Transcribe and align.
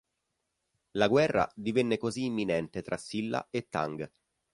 La 0.93 1.07
guerra 1.07 1.47
divenne 1.53 1.99
così 1.99 2.25
imminente 2.25 2.81
tra 2.81 2.97
Silla 2.97 3.49
e 3.51 3.67
Tang. 3.69 4.11